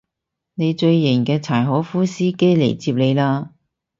[0.55, 3.49] 你最型嘅柴可夫司機嚟接你喇